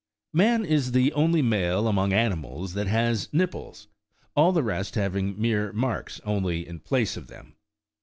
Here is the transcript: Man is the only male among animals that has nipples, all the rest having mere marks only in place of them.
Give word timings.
Man 0.33 0.65
is 0.65 0.93
the 0.93 1.13
only 1.13 1.43
male 1.43 1.87
among 1.87 2.11
animals 2.11 2.73
that 2.73 2.87
has 2.87 3.31
nipples, 3.31 3.87
all 4.35 4.51
the 4.51 4.63
rest 4.63 4.95
having 4.95 5.39
mere 5.39 5.71
marks 5.73 6.19
only 6.25 6.67
in 6.67 6.79
place 6.79 7.15
of 7.17 7.27
them. 7.27 7.53